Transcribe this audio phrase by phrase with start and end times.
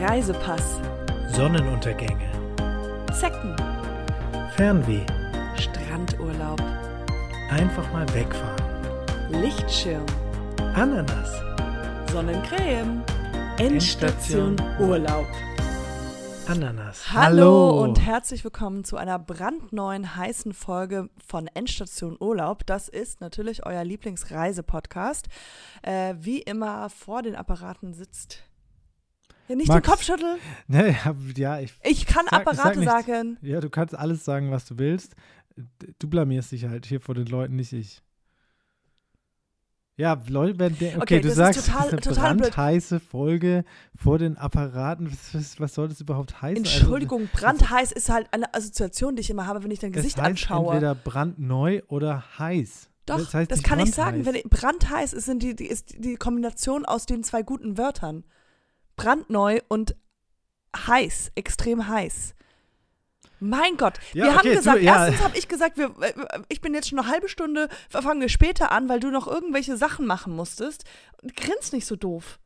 [0.00, 0.80] Reisepass,
[1.28, 2.28] Sonnenuntergänge,
[3.12, 3.54] Zecken,
[4.56, 5.06] Fernweh,
[5.56, 6.60] Strandurlaub,
[7.48, 10.04] einfach mal wegfahren, Lichtschirm,
[10.74, 11.30] Ananas,
[12.10, 13.04] Sonnencreme,
[13.58, 15.28] Endstation Urlaub.
[16.48, 17.12] Ananas.
[17.12, 22.66] Hallo, und herzlich willkommen zu einer brandneuen heißen Folge von Endstation Urlaub.
[22.66, 25.28] Das ist natürlich euer Lieblingsreisepodcast.
[25.82, 28.44] Äh, wie immer vor den Apparaten sitzt.
[29.48, 29.82] Ja, nicht Max.
[29.84, 30.38] den Kopf schütteln.
[30.68, 30.96] Ne,
[31.36, 33.36] ja, ich, Ich kann Sag- Apparate sag sagen.
[33.42, 35.14] ja, du kannst alles sagen, was du willst.
[35.98, 38.00] Du blamierst dich halt hier vor den Leuten, nicht ich.
[39.96, 42.50] Ja, Leute werden okay, Okay, du das ist sagst, total- es ist eine blöd.
[42.50, 45.08] brandheiße Folge vor den Apparaten.
[45.32, 46.56] Was, was, soll das überhaupt heißen?
[46.56, 50.16] Entschuldigung, brandheiß ist halt eine Assoziation, die ich immer habe, wenn ich dein Also, Gesicht
[50.16, 50.72] es heißt anschaue.
[50.72, 52.88] entweder brandneu oder heiß.
[53.06, 54.22] Doch, das, heißt das kann ich sagen.
[54.24, 54.42] brandheiß.
[54.42, 58.24] Wenn brandheiß ist, sind die, die, ist die Kombination aus den zwei guten Wörtern.
[58.96, 59.94] Brandneu und
[60.76, 62.34] heiß, extrem heiß.
[63.40, 65.06] Mein Gott, Ja, wir okay, haben du- gesagt, ja.
[65.06, 66.14] erstens habe ich gesagt, wir, äh,
[66.48, 69.76] ich bin jetzt schon eine halbe Stunde, fangen wir später an, weil du noch irgendwelche
[69.76, 70.84] Sachen machen musstest.
[71.36, 72.38] Grinst nicht so doof.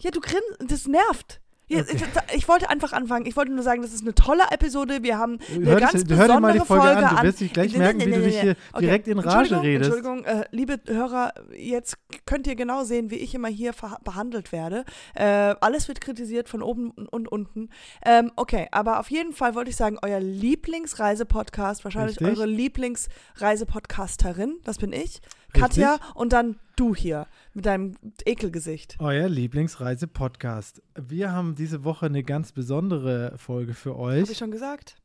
[0.00, 1.40] Ja, du grinst, das nervt.
[1.68, 1.96] Ja, Okay.
[2.30, 3.26] ich, ich wollte einfach anfangen.
[3.26, 5.02] Ich wollte nur sagen, das ist eine tolle Episode.
[5.02, 7.16] Wir haben eine Hör, ganz dich, dir mal die besondere Folge, Folge an.
[7.16, 9.54] Du wirst dich gleich Nee, merken, nee, wie du dich hier Okay, direkt in Rage
[9.54, 9.90] Entschuldigung, redest.
[9.92, 13.72] Entschuldigung, äh, liebe Hörer, jetzt könnt ihr genau sehen, wie ich immer hier
[14.04, 14.84] behandelt werde.
[15.14, 17.70] Äh, alles wird kritisiert von oben und unten.
[18.04, 22.38] Ähm, okay, aber auf jeden Fall wollte ich sagen, euer Lieblingsreisepodcast, wahrscheinlich Richtig.
[22.38, 25.20] eure Lieblingsreisepodcasterin, das bin ich,
[25.60, 28.96] Katja, und dann du hier mit deinem Ekelgesicht.
[29.00, 30.82] Euer Lieblingsreise-Podcast.
[30.94, 34.36] Wir haben diese Woche eine ganz besondere Folge für Habe ich euch.
[34.38, 34.96] schon gesagt?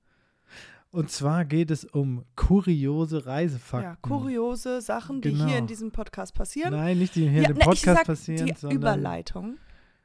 [0.92, 3.92] Und zwar geht es um kuriose Reisefakten.
[3.92, 5.46] Ja, kuriose Sachen, die Genau.
[5.46, 6.74] hier in diesem Podcast passieren.
[6.74, 9.58] Nein, nicht die hier Ja, in dem ne, Podcast sag, passieren, die sondern Überleitung.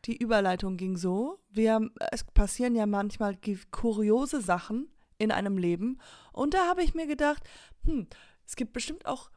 [0.04, 3.36] Die Überleitung ging so: Wir, es passieren ja manchmal
[3.72, 5.98] kuriose Sachen in einem Leben.
[6.32, 7.42] Und da habe ich mir gedacht,
[7.84, 8.06] hm,
[8.46, 9.30] es gibt bestimmt auch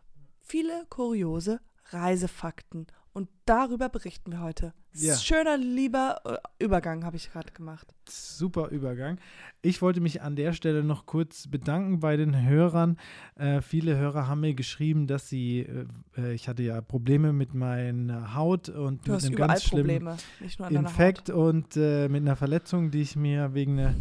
[0.49, 1.61] viele kuriose
[1.91, 2.87] Reisefakten.
[3.11, 4.73] Und darüber berichten wir heute.
[4.93, 5.15] Ja.
[5.15, 7.87] Schöner, lieber äh, Übergang habe ich gerade gemacht.
[8.07, 9.19] super Übergang.
[9.61, 12.97] Ich wollte mich an der Stelle noch kurz bedanken bei den Hörern.
[13.35, 15.85] Äh, viele Hörer haben mir geschrieben, dass sie, äh,
[16.17, 20.17] äh, ich hatte ja Probleme mit meiner Haut und Du mit einem ganz schlimmen Probleme,
[20.39, 21.35] nicht nur an deiner Infekt Haut.
[21.35, 23.95] und äh, mit einer Verletzung, die ich mir wegen einer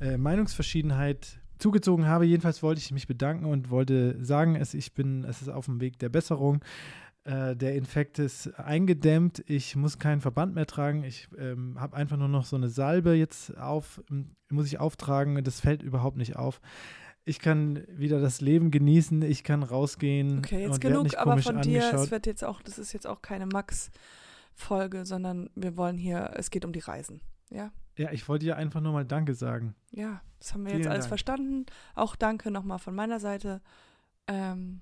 [0.00, 2.24] äh, Meinungsverschiedenheit zugezogen habe.
[2.24, 5.80] Jedenfalls wollte ich mich bedanken und wollte sagen, es, ich bin, es ist auf dem
[5.80, 6.62] Weg der Besserung.
[7.24, 9.44] Äh, der Infekt ist eingedämmt.
[9.46, 11.04] Ich muss keinen Verband mehr tragen.
[11.04, 14.02] Ich ähm, habe einfach nur noch so eine Salbe jetzt auf,
[14.48, 15.42] muss ich auftragen.
[15.44, 16.60] Das fällt überhaupt nicht auf.
[17.24, 19.22] Ich kann wieder das Leben genießen.
[19.22, 20.38] Ich kann rausgehen.
[20.38, 21.84] Okay, jetzt genug nicht aber von dir.
[21.84, 22.06] angeschaut.
[22.06, 26.50] Es wird jetzt auch, das ist jetzt auch keine Max-Folge, sondern wir wollen hier, es
[26.50, 27.20] geht um die Reisen.
[27.50, 27.70] Ja?
[27.96, 29.74] Ja, ich wollte dir einfach nur mal Danke sagen.
[29.90, 31.08] Ja, das haben wir jetzt Vielen alles Dank.
[31.10, 31.66] verstanden.
[31.94, 33.60] Auch danke nochmal von meiner Seite.
[34.26, 34.80] Ähm,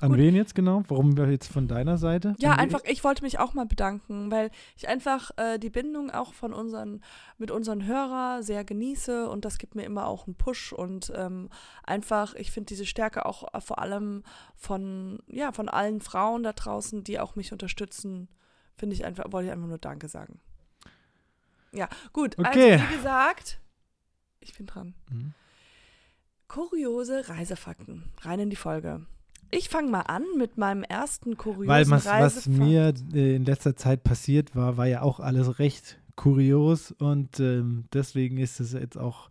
[0.00, 0.18] An Gut.
[0.18, 0.82] wen jetzt genau?
[0.88, 2.34] Warum wir jetzt von deiner Seite?
[2.38, 6.32] ja, einfach, ich wollte mich auch mal bedanken, weil ich einfach äh, die Bindung auch
[6.32, 7.02] von unseren,
[7.36, 11.50] mit unseren Hörer sehr genieße und das gibt mir immer auch einen Push und ähm,
[11.82, 14.22] einfach, ich finde diese Stärke auch äh, vor allem
[14.56, 18.28] von, ja, von allen Frauen da draußen, die auch mich unterstützen,
[18.76, 20.40] finde ich einfach, wollte ich einfach nur Danke sagen.
[21.74, 22.74] Ja, gut, Okay.
[22.74, 23.60] also wie gesagt,
[24.40, 24.94] ich bin dran.
[25.10, 25.32] Mhm.
[26.48, 28.04] Kuriose Reisefakten.
[28.22, 29.06] Rein in die Folge.
[29.50, 33.76] Ich fange mal an mit meinem ersten kuriosen Weil was, was mir äh, in letzter
[33.76, 38.96] Zeit passiert war, war ja auch alles recht kurios und ähm, deswegen ist es jetzt
[38.96, 39.30] auch,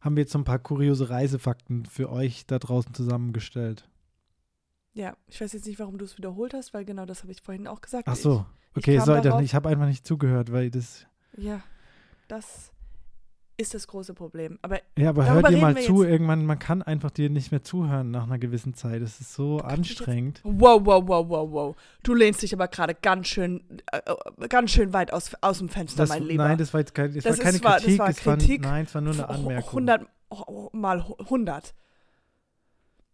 [0.00, 3.88] haben wir jetzt so ein paar kuriose Reisefakten für euch da draußen zusammengestellt.
[4.94, 7.40] Ja, ich weiß jetzt nicht, warum du es wiederholt hast, weil genau das habe ich
[7.40, 8.06] vorhin auch gesagt.
[8.08, 8.44] Ach so,
[8.74, 11.06] ich okay, kam so, dann, darauf- ich habe einfach nicht zugehört, weil das,
[11.36, 11.62] Ich, ja,
[12.32, 12.72] das
[13.58, 14.58] ist das große Problem.
[14.62, 16.10] Aber ja, aber hört dir mal zu, jetzt.
[16.10, 19.02] irgendwann, man kann einfach dir nicht mehr zuhören nach einer gewissen Zeit.
[19.02, 20.40] Das ist so anstrengend.
[20.42, 21.76] wow, wow, wow, wow, wow.
[22.02, 23.62] Du lehnst dich aber gerade ganz schön,
[23.92, 24.00] äh,
[24.48, 26.44] ganz schön weit aus, aus dem Fenster, Das, mein Lieber.
[26.48, 28.26] nein, das war jetzt kein, das Das war keine ist- war- das Kritik, war es
[28.26, 29.68] war, Kritik nein, es war nur eine Anmerkung.
[29.88, 31.74] 100 oh, mal 100.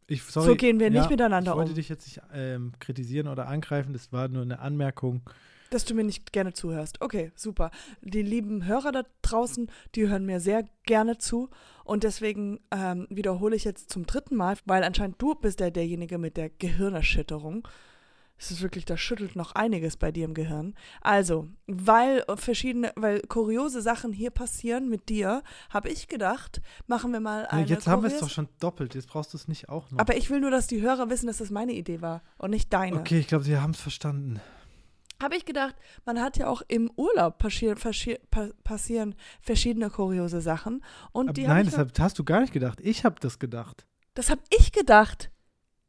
[0.06, 1.74] Ich, sorry, so gehen wir nicht ja, miteinander Ich wollte um.
[1.76, 5.22] dich jetzt nicht ähm, kritisieren oder angreifen, das war nur eine Anmerkung.
[5.70, 7.00] Dass du mir nicht gerne zuhörst.
[7.00, 7.70] Okay, super.
[8.00, 11.50] Die lieben Hörer da draußen, die hören mir sehr gerne zu.
[11.84, 16.18] Und deswegen ähm, wiederhole ich jetzt zum dritten Mal, weil anscheinend du bist der, derjenige
[16.18, 17.66] mit der Gehirnerschütterung.
[18.40, 20.74] Es ist wirklich, da schüttelt noch einiges bei dir im Gehirn.
[21.00, 27.18] Also, weil verschiedene, weil kuriose Sachen hier passieren mit dir, habe ich gedacht, machen wir
[27.18, 29.68] mal Ja, eine jetzt haben wir es doch schon doppelt, jetzt brauchst du es nicht
[29.68, 29.98] auch noch.
[29.98, 32.72] Aber ich will nur, dass die Hörer wissen, dass das meine Idee war und nicht
[32.72, 33.00] deine.
[33.00, 34.40] okay, ich glaube, sie haben es verstanden.
[35.22, 35.74] Habe ich gedacht,
[36.04, 40.84] man hat ja auch im Urlaub passi passi pa passieren verschiedene kuriose Sachen.
[41.12, 42.80] Und die nein, das hab, hast du gar nicht gedacht.
[42.80, 43.86] Ich habe das gedacht.
[44.14, 45.30] Das habe ich gedacht.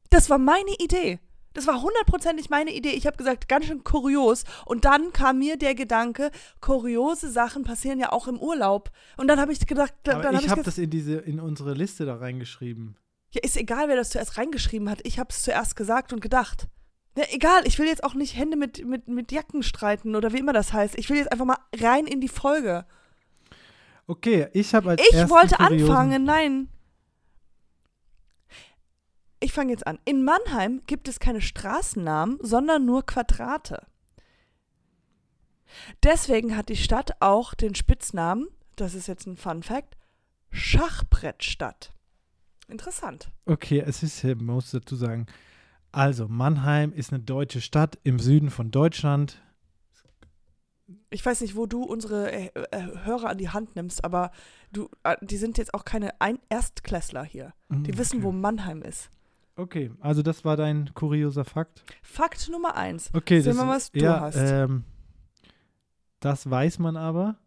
[0.10, 1.20] Das war meine Idee.
[1.54, 2.92] Das war hundertprozentig meine Idee.
[2.92, 4.44] Ich habe gesagt, ganz schön kurios.
[4.66, 6.32] Und dann kam mir der Gedanke,
[6.62, 8.92] kuriose Sachen passieren ja auch im Urlaub.
[9.18, 11.74] Und dann habe ich gedacht, dann, Aber dann ich habe das in diese in unsere
[11.74, 12.98] Liste da reingeschrieben.
[13.32, 15.00] ja, ist egal, wer das zuerst reingeschrieben hat.
[15.04, 16.68] Ich habe es zuerst gesagt und gedacht.
[17.20, 20.38] Ja, egal, ich will jetzt auch nicht Hände mit, mit, mit Jacken streiten oder wie
[20.40, 20.98] immer das heißt.
[20.98, 22.86] Ich will jetzt einfach mal rein in die Folge.
[24.08, 26.70] Okay, ich habe als Ich wollte kuriosen- anfangen, nein.
[29.42, 30.00] Ich fange jetzt an.
[30.06, 33.86] In Mannheim gibt es keine Straßennamen, sondern nur Quadrate.
[36.04, 39.98] Deswegen hat die Stadt auch den Spitznamen, das ist jetzt ein Fun Fact,
[40.52, 41.92] Schachbrettstadt.
[42.70, 43.30] Interessant.
[43.46, 45.26] Okay, es ist, man muss dazu sagen,
[45.92, 49.42] also Mannheim ist eine deutsche Stadt im Süden von Deutschland.
[51.12, 54.32] Ich weiß nicht, wo du unsere äh, äh, Hörer an die Hand nimmst, aber
[54.72, 57.54] du, äh, die sind jetzt auch keine Ein Erstklässler hier.
[57.70, 58.24] Die Hm, wissen, okay.
[58.26, 59.12] wo Mannheim ist.
[59.56, 61.84] Okay, also das war dein kurioser Fakt.
[62.02, 63.10] Fakt Nummer eins.
[63.14, 64.38] Okay, Sehen das wir mal, was du ja, hast.
[64.38, 64.84] Ähm,
[66.22, 67.38] das weiß man aber.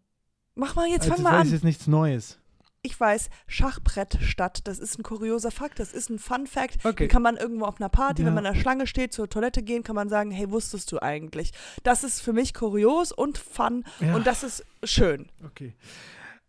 [0.54, 1.52] Mach mal, jetzt also fang das mal ist an.
[1.54, 2.38] jetzt nichts Neues.
[2.84, 6.84] Ich weiß, Schachbrettstadt, das ist ein kurioser Fakt, das ist ein Fun Fact.
[6.84, 7.04] Okay.
[7.04, 8.26] Den kann man irgendwo auf einer Party, Ja.
[8.26, 11.00] wenn man in der Schlange steht, zur Toilette gehen, kann man sagen, hey, wusstest du
[11.00, 11.52] eigentlich?
[11.84, 14.16] Das ist für mich kurios und fun Ja.
[14.16, 15.30] und das ist schön.
[15.44, 15.76] Okay.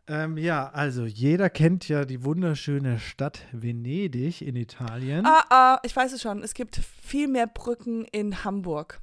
[0.07, 5.27] Ähm, ja, also jeder kennt ja die wunderschöne Stadt Venedig in Italien.
[5.27, 9.01] Ah, ah, ich weiß es schon, es gibt viel mehr Brücken in Hamburg.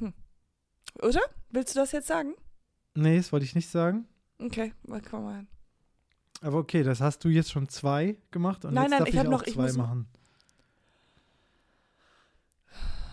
[0.00, 0.12] Hm.
[1.00, 1.20] Oder?
[1.50, 2.34] Willst du das jetzt sagen?
[2.94, 4.08] Nee, das wollte ich nicht sagen.
[4.42, 5.48] Okay, mal komm mal hin.
[6.44, 9.14] Aber okay, das hast du jetzt schon zwei gemacht und Nein, jetzt nein, darf ich
[9.14, 10.06] ich, auch noch- ich zwei muss- machen.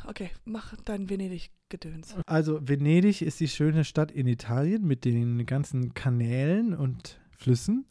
[0.07, 2.15] Okay, mach dein Venedig-Gedöns.
[2.25, 7.85] Also Venedig ist die schöne Stadt in Italien mit den ganzen Kanälen und Flüssen.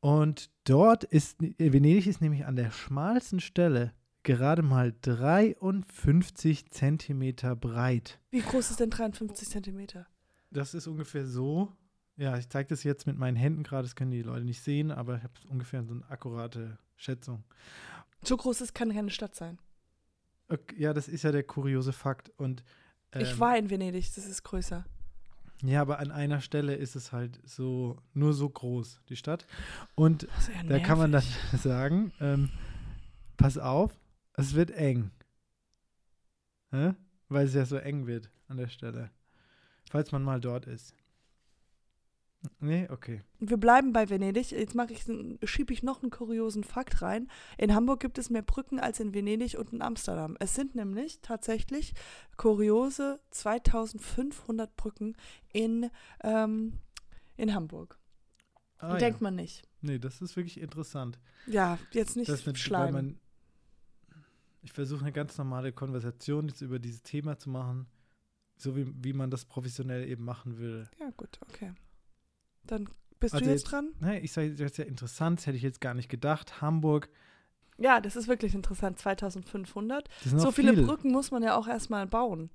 [0.00, 3.92] Und dort ist, Venedig ist nämlich an der schmalsten Stelle
[4.24, 8.18] gerade mal 53 Zentimeter breit.
[8.30, 10.06] Wie groß ist denn 53 Zentimeter?
[10.50, 11.70] Das ist ungefähr so.
[12.20, 14.90] Ja, ich zeige das jetzt mit meinen Händen gerade, das können die Leute nicht sehen,
[14.90, 17.44] aber ich habe ungefähr so eine akkurate Schätzung.
[18.22, 19.58] So groß ist, kann keine Stadt sein.
[20.50, 22.30] Okay, ja, das ist ja der kuriose Fakt.
[22.36, 22.62] Und
[23.14, 24.84] Ich ähm, war in Venedig, das ist größer.
[25.62, 29.46] Ja, aber an einer Stelle ist es halt so, nur so groß, die Stadt.
[29.94, 31.24] Und ja da kann man dann
[31.56, 32.50] sagen, ähm,
[33.38, 33.98] pass auf,
[34.34, 35.10] es wird eng.
[36.70, 36.92] Hä?
[37.30, 39.10] Weil es ja so eng wird an der Stelle.
[39.90, 40.94] Falls man mal dort ist.
[42.58, 43.22] Nee, okay.
[43.38, 44.50] Wir bleiben bei Venedig.
[44.50, 45.04] Jetzt mache ich,
[45.48, 47.28] schiebe ich noch einen kuriosen Fakt rein.
[47.58, 50.36] In Hamburg gibt es mehr Brücken als in Venedig und in Amsterdam.
[50.40, 51.92] Es sind nämlich tatsächlich
[52.36, 55.16] kuriose 2500 Brücken
[55.52, 55.90] in,
[56.22, 56.78] ähm,
[57.36, 57.98] in Hamburg.
[58.78, 59.24] Ah, Denkt ja.
[59.24, 59.62] man nicht.
[59.82, 61.18] Nee, das ist wirklich interessant.
[61.46, 62.92] Ja, jetzt nicht Das mit, schleimen.
[62.94, 63.20] man,
[64.62, 67.86] ich versuche eine ganz normale Konversation jetzt über dieses Thema zu machen,
[68.56, 70.88] so wie, wie man das professionell eben machen will.
[70.98, 71.72] Ja, gut, okay.
[72.66, 73.90] Dann bist Also du jetzt jetzt- dran?
[74.00, 76.60] Nee, ich sage, das ist ja interessant, das hätte ich jetzt gar nicht gedacht.
[76.60, 77.08] Hamburg,
[77.78, 78.98] Ja, das ist wirklich interessant.
[78.98, 80.08] 2500.
[80.22, 80.84] das sind So viele viel.
[80.84, 82.50] Brücken muss man ja auch erstmal bauen.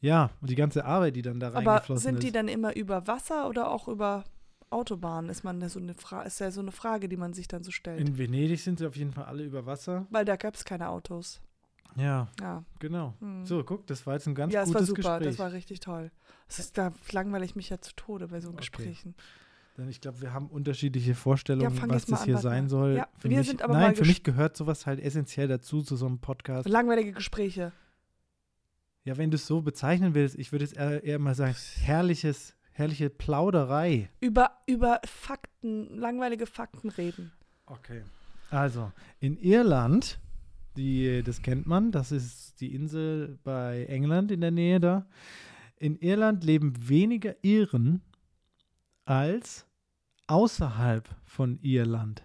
[0.00, 2.34] Ja, und die ganze Arbeit, die dann da Aber reingeflossen sind die ist.
[2.36, 4.24] dann immer über Wasser oder auch über
[4.70, 5.30] Autobahnen?
[5.30, 7.70] Ist man so eine Fra ist ja so eine Frage, die man sich dann so
[7.70, 8.00] stellt.
[8.00, 10.06] In Venedig sind sie auf jeden Fall alle über Wasser.
[10.10, 11.40] Weil da gab es keine Autos.
[11.96, 12.64] Ja, Ja.
[12.78, 13.14] genau.
[13.20, 13.44] Hm.
[13.44, 15.00] So, guck, das war jetzt ein ganz ja, es war gutes super.
[15.18, 15.28] Gespräch.
[15.28, 16.10] Das war richtig toll.
[16.48, 18.58] Es ist, da langweile ich mich ja zu Tode bei so Okay.
[18.58, 19.14] Gesprächen.
[19.78, 22.96] Denn ich glaube, wir haben unterschiedliche Vorstellungen, Ja, was das an, hier warte sein soll.
[22.96, 25.96] Ja, für wir mich, sind aber nein, für mich gehört sowas halt essentiell dazu, zu
[25.96, 26.68] so einem Podcast.
[26.68, 27.72] Langweilige Gespräche.
[29.04, 32.54] Ja, wenn du es so bezeichnen willst, ich würde jetzt eher, eher mal sagen, herrliches,
[32.70, 34.10] herrliche Plauderei.
[34.20, 37.32] Über, über Fakten, langweilige Fakten reden.
[37.66, 38.02] Okay.
[38.50, 40.20] Also, in Irland,
[40.76, 45.06] die, das kennt man, das ist die Insel bei England in der Nähe da.
[45.76, 48.02] In Irland leben weniger Iren
[49.04, 49.66] als
[50.26, 52.22] außerhalb von Irland.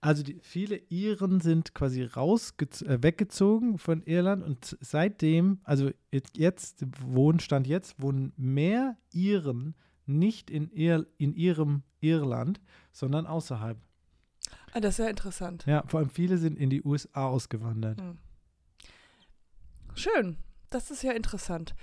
[0.00, 6.36] Also die, viele Iren sind quasi rausgez äh, weggezogen von Irland und seitdem, also jetzt,
[6.36, 9.74] jetzt wohnen, Stand jetzt, wohnen mehr Iren
[10.06, 12.60] nicht in, Ir in ihrem Irland,
[12.92, 13.78] sondern außerhalb.
[14.74, 15.64] Ah, das ist ja interessant.
[15.66, 18.00] Ja, vor allem viele sind in die USA ausgewandert.
[18.00, 18.18] Hm.
[19.94, 20.36] Schön.
[20.70, 21.74] Das ist ja interessant.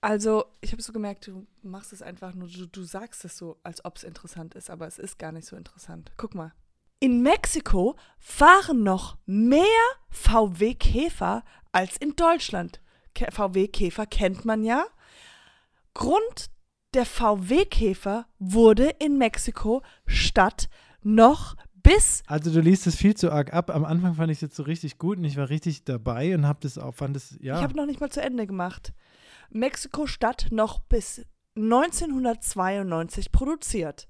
[0.00, 3.58] Also, ich habe so gemerkt, du machst es einfach nur, du, du sagst es so,
[3.64, 6.12] als ob es interessant ist, aber es ist gar nicht so interessant.
[6.16, 6.52] Guck mal.
[7.00, 9.64] In Mexiko fahren noch mehr
[10.10, 12.80] VW Käfer als in Deutschland.
[13.14, 14.86] Ke- VW Käfer kennt man ja.
[15.94, 16.50] Grund
[16.94, 20.68] der VW Käfer wurde in Mexiko Stadt
[21.02, 21.56] noch
[21.88, 23.70] bis Also du liest es viel zu arg ab.
[23.70, 26.46] Am Anfang fand ich es jetzt so richtig gut und ich war richtig dabei und
[26.46, 27.56] habe das auch, fand es, ja.
[27.56, 28.92] Ich habe noch nicht mal zu Ende gemacht.
[29.50, 31.24] Mexiko-Stadt noch bis
[31.56, 34.08] 1992 produziert.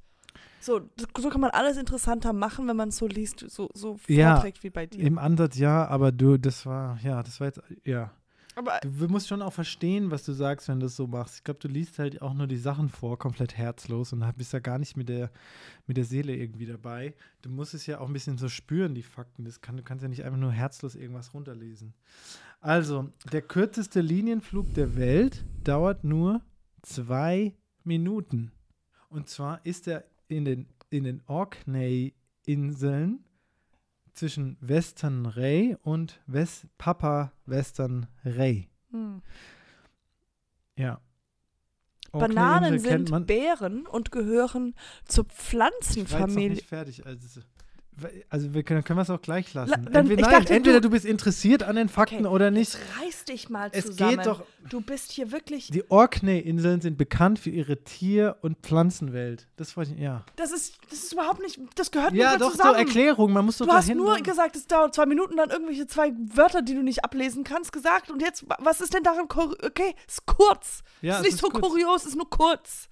[0.61, 0.80] So,
[1.16, 4.64] so kann man alles interessanter machen, wenn man es so liest, so, so Ja, vorträgt
[4.64, 5.04] wie bei dir.
[5.04, 8.11] Im Ansatz ja, aber du, das war, ja, das war jetzt, ja.
[8.58, 11.36] Aber Du musst schon auch verstehen, was du sagst, wenn du das so machst.
[11.36, 14.58] Ich glaube, du liest halt auch nur die Sachen vor, komplett herzlos und bist da
[14.58, 15.30] gar nicht mit der,
[15.86, 17.14] mit der Seele irgendwie dabei.
[17.40, 19.44] Du musst es ja auch ein bisschen so spüren, die Fakten.
[19.44, 21.94] Das kann, du kannst ja nicht einfach nur herzlos irgendwas runterlesen.
[22.60, 26.40] Also, der kürzeste Linienflug der Welt dauert nur
[26.82, 28.50] zwei Minuten.
[29.08, 33.24] Und zwar ist er in den, in den Orkney-Inseln
[34.18, 38.68] zwischen Western Ray und West Papa Western Ray.
[38.90, 39.22] hm.
[40.76, 41.00] Ja.
[42.12, 43.26] Bananen sind.
[43.26, 46.50] Beeren und gehören zur Ich war Pflanzenfamilie.
[46.50, 47.04] nicht fertig.
[47.04, 47.40] Also,
[48.31, 49.71] also wir können, können wir es auch gleich lassen.
[49.71, 52.50] La- dann- entweder, nein, dachte, entweder du- du, bist interessiert an den Fakten Okay, oder
[52.50, 52.76] nicht.
[53.00, 54.17] Reiß dich mal Es zusammen.
[54.17, 54.43] geht doch.
[54.71, 55.71] Du bist hier wirklich.
[55.71, 59.47] Die Orkney-Inseln sind bekannt für ihre Tier- und Pflanzenwelt.
[59.57, 60.25] Das wollte ich, ja.
[60.37, 61.59] Das ist, das ist überhaupt nicht.
[61.75, 62.75] Das gehört Ja, nicht doch, zusammen.
[62.76, 63.33] Erklärung.
[63.33, 66.62] Man muss doch Du hast nur gesagt, es dauert zwei Minuten, dann irgendwelche zwei Wörter,
[66.62, 68.11] die du nicht ablesen kannst, gesagt.
[68.11, 69.26] Und jetzt, wa- was ist denn daran?
[69.28, 70.83] Okay, ist kurz.
[71.00, 71.64] Ja, ist es nicht ist so kurz.
[71.67, 72.88] kurios, ist nur kurz.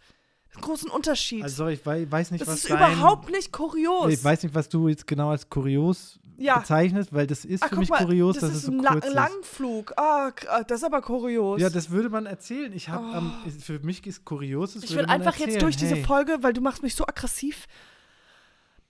[0.61, 1.43] Großen Unterschied.
[1.43, 4.13] Also, sorry, ich wei- weiß nicht, das was ist dein, überhaupt nicht kurios.
[4.13, 6.59] Ich weiß nicht, was du jetzt genau als kurios Ja.
[6.59, 8.79] bezeichnest, weil das ist Ah, für mich mal, kurios, das dass ist es so ein
[8.81, 9.15] La kurz ist.
[9.15, 9.93] Langflug.
[9.97, 11.61] Ah, ah, das ist aber kurios.
[11.61, 12.73] Ja, das würde man erzählen.
[12.73, 15.51] Ich habe am für mich ist kurios, das ich will einfach erzählen.
[15.51, 16.05] jetzt durch diese hey.
[16.05, 17.67] Folge, weil du machst mich so aggressiv.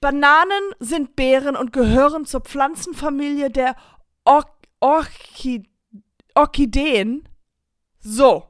[0.01, 3.77] Bananen sind Beeren und gehören zur Pflanzenfamilie der
[4.25, 4.45] Or
[4.81, 5.69] Orchi
[6.35, 7.27] Orchideen.
[8.01, 8.45] So.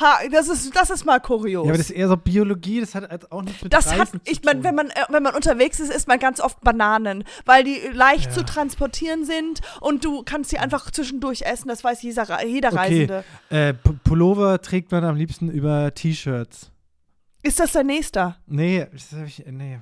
[0.00, 1.66] Ha, das ist, das ist mal kurios.
[1.66, 4.00] Ja, aber das ist eher so Biologie, das hat halt auch nichts mit Das Reisen
[4.00, 7.24] hat, ich meine, wenn man, äh, wenn man unterwegs ist, isst man ganz oft Bananen,
[7.44, 8.30] weil die leicht Ja.
[8.32, 12.78] zu transportieren sind und du kannst sie einfach zwischendurch essen, das weiß jeder, jeder Okay.
[12.78, 13.24] Reisende.
[13.50, 13.74] Äh,
[14.04, 16.70] Pullover trägt man am liebsten über T-Shirts.
[17.42, 18.38] Ist das dein nächster?
[18.46, 19.80] Nee, das hab ich, nee.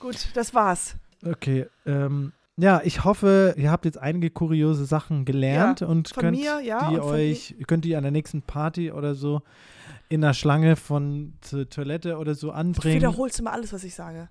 [0.00, 0.94] Gut, das war's.
[1.22, 6.36] Okay, ähm, ja, ich hoffe, ihr habt jetzt einige kuriose Sachen gelernt und von könnt
[6.38, 9.42] mir, ja, die und euch, könnt die an der nächsten Party oder so
[10.10, 12.96] in der Schlange von zur Toilette oder so Du anbringen.
[12.96, 14.28] wiederholst immer alles, was ich sage.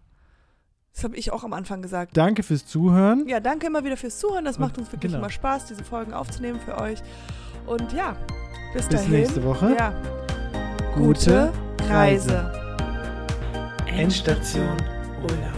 [0.94, 2.18] Das habe ich auch am Anfang gesagt.
[2.18, 3.28] Danke fürs Zuhören.
[3.28, 4.46] Ja, danke immer wieder fürs Zuhören.
[4.46, 5.24] Das macht Und- uns wirklich genau.
[5.24, 7.00] immer Spaß, diese Folgen aufzunehmen für euch.
[7.68, 8.16] Und ja,
[8.74, 9.12] bis, Bis dahin.
[9.12, 9.76] nächste Woche.
[9.78, 9.94] Ja.
[10.96, 11.54] Gute
[11.88, 12.52] Reise.
[13.86, 14.76] Endstation
[15.22, 15.57] Urlaub.